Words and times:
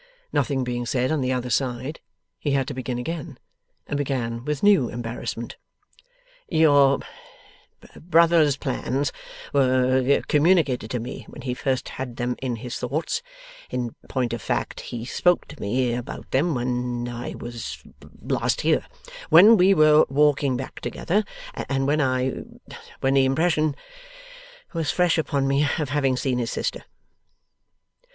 Nothing 0.33 0.63
being 0.63 0.87
said 0.87 1.11
on 1.11 1.21
the 1.21 1.31
other 1.31 1.51
side, 1.51 1.99
he 2.39 2.53
had 2.53 2.67
to 2.69 2.73
begin 2.73 2.97
again, 2.97 3.37
and 3.85 3.97
began 3.99 4.43
with 4.43 4.63
new 4.63 4.89
embarrassment. 4.89 5.57
'Your 6.49 7.01
brother's 7.95 8.57
plans 8.57 9.11
were 9.53 10.23
communicated 10.27 10.89
to 10.89 10.99
me 10.99 11.27
when 11.29 11.43
he 11.43 11.53
first 11.53 11.89
had 11.89 12.15
them 12.15 12.35
in 12.41 12.55
his 12.55 12.79
thoughts. 12.79 13.21
In 13.69 13.93
point 14.09 14.33
of 14.33 14.41
fact 14.41 14.79
he 14.79 15.05
spoke 15.05 15.47
to 15.49 15.61
me 15.61 15.93
about 15.93 16.31
them 16.31 16.55
when 16.55 17.07
I 17.07 17.35
was 17.35 17.83
last 18.23 18.61
here 18.61 18.83
when 19.29 19.55
we 19.55 19.75
were 19.75 20.05
walking 20.09 20.57
back 20.57 20.79
together, 20.79 21.23
and 21.53 21.85
when 21.85 22.01
I 22.01 22.41
when 23.01 23.13
the 23.13 23.25
impression 23.25 23.75
was 24.73 24.89
fresh 24.89 25.19
upon 25.19 25.47
me 25.47 25.61
of 25.77 25.89
having 25.89 26.17
seen 26.17 26.39
his 26.39 26.49
sister. 26.49 26.85